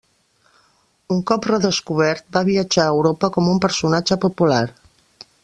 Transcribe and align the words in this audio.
Un 1.15 1.19
cop 1.31 1.45
redescobert, 1.49 2.25
va 2.39 2.43
viatjar 2.49 2.87
a 2.87 2.95
Europa 2.95 3.31
com 3.37 3.53
un 3.53 3.61
personatge 3.67 4.19
popular. 4.27 4.65